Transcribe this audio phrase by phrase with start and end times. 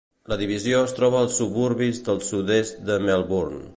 [0.31, 3.63] La divisió es troba als suburbis del sud-est de Melbourne.